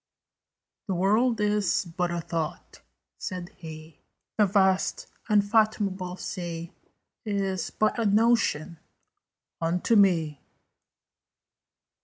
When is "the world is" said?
0.87-1.85